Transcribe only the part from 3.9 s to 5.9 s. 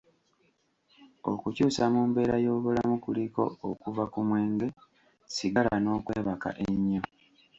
ku mwenge, sigala